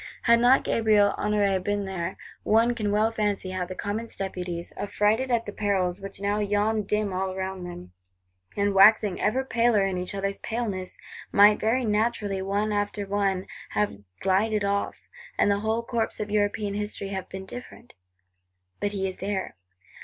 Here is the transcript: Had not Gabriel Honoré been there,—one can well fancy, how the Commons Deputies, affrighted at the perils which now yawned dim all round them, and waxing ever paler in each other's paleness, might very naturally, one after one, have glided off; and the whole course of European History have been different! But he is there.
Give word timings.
Had 0.23 0.39
not 0.39 0.63
Gabriel 0.63 1.13
Honoré 1.15 1.63
been 1.63 1.85
there,—one 1.85 2.73
can 2.73 2.91
well 2.91 3.11
fancy, 3.11 3.51
how 3.51 3.67
the 3.67 3.75
Commons 3.75 4.15
Deputies, 4.15 4.73
affrighted 4.75 5.29
at 5.29 5.45
the 5.45 5.51
perils 5.51 6.01
which 6.01 6.19
now 6.19 6.39
yawned 6.39 6.87
dim 6.87 7.13
all 7.13 7.35
round 7.35 7.61
them, 7.61 7.91
and 8.57 8.73
waxing 8.73 9.21
ever 9.21 9.45
paler 9.45 9.85
in 9.85 9.99
each 9.99 10.15
other's 10.15 10.39
paleness, 10.39 10.97
might 11.31 11.59
very 11.59 11.85
naturally, 11.85 12.41
one 12.41 12.71
after 12.71 13.05
one, 13.05 13.45
have 13.73 13.99
glided 14.21 14.63
off; 14.63 15.07
and 15.37 15.51
the 15.51 15.59
whole 15.59 15.83
course 15.83 16.19
of 16.19 16.31
European 16.31 16.73
History 16.73 17.09
have 17.09 17.29
been 17.29 17.45
different! 17.45 17.93
But 18.79 18.93
he 18.93 19.07
is 19.07 19.19
there. 19.19 19.55